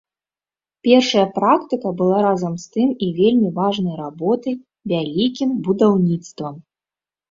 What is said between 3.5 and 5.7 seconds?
важнай работай, вялікім